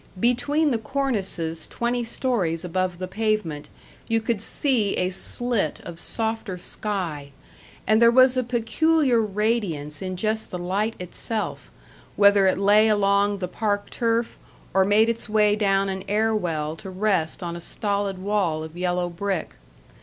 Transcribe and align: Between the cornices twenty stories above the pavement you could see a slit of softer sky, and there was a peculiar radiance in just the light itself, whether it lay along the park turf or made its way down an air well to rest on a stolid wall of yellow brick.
Between 0.19 0.71
the 0.71 0.79
cornices 0.79 1.67
twenty 1.67 2.03
stories 2.03 2.65
above 2.65 2.97
the 2.97 3.07
pavement 3.07 3.69
you 4.07 4.19
could 4.19 4.41
see 4.41 4.95
a 4.97 5.11
slit 5.11 5.79
of 5.81 5.99
softer 5.99 6.57
sky, 6.57 7.29
and 7.85 8.01
there 8.01 8.09
was 8.09 8.35
a 8.35 8.43
peculiar 8.43 9.21
radiance 9.21 10.01
in 10.01 10.17
just 10.17 10.49
the 10.49 10.57
light 10.57 10.95
itself, 10.99 11.69
whether 12.15 12.47
it 12.47 12.57
lay 12.57 12.87
along 12.87 13.37
the 13.37 13.47
park 13.47 13.91
turf 13.91 14.39
or 14.73 14.85
made 14.85 15.07
its 15.07 15.29
way 15.29 15.55
down 15.55 15.87
an 15.87 16.03
air 16.07 16.33
well 16.33 16.75
to 16.77 16.89
rest 16.89 17.43
on 17.43 17.55
a 17.55 17.61
stolid 17.61 18.17
wall 18.17 18.63
of 18.63 18.75
yellow 18.75 19.07
brick. 19.07 19.53